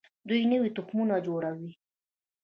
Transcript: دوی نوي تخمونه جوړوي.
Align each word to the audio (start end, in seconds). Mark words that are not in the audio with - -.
دوی 0.27 0.41
نوي 0.51 0.69
تخمونه 0.77 1.15
جوړوي. 1.27 1.71